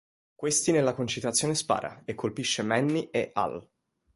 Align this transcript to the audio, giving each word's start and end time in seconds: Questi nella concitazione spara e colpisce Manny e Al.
Questi 0.33 0.71
nella 0.71 0.95
concitazione 0.95 1.53
spara 1.53 2.01
e 2.05 2.15
colpisce 2.15 2.63
Manny 2.63 3.09
e 3.11 3.29
Al. 3.35 3.63